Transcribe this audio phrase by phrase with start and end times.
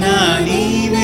[0.00, 0.96] 하나님은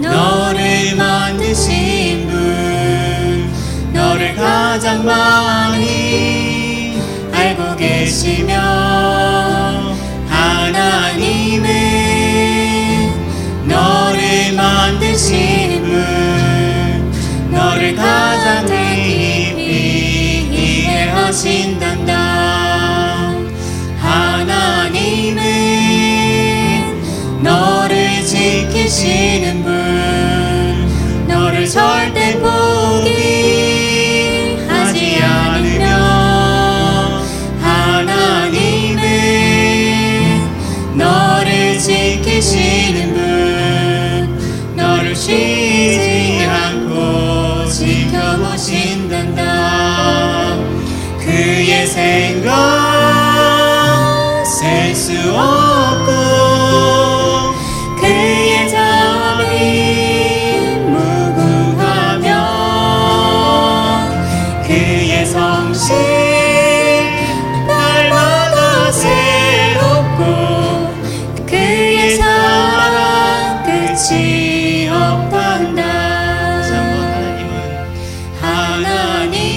[0.00, 3.52] 너를 만드신 분
[3.92, 7.00] 너를 가장 많이
[7.32, 9.25] 알고 계시면
[28.46, 33.18] 지키시는 분 너를 절대 포기하지
[35.20, 35.86] 않으며
[37.60, 39.02] 하나님은
[40.94, 44.38] 너를 지키시는 분
[44.76, 49.42] 너를 쉬지 않고 지켜보신단다.
[51.18, 52.25] 그의 생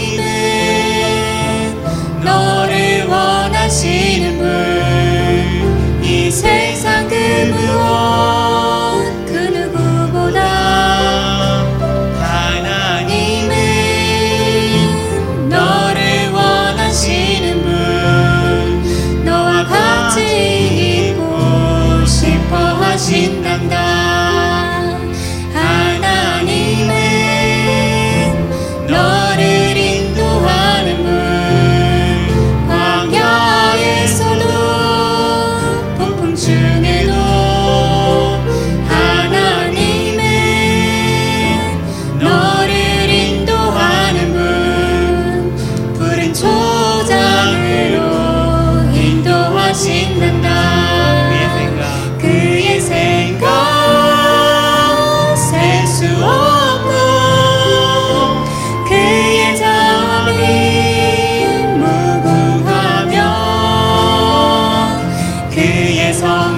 [0.10, 0.24] 하나님은
[2.24, 4.79] 너를 원하시는 분